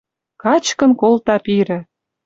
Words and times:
Качкын 0.41 0.91
колта 1.01 1.35
пирӹ! 1.45 1.79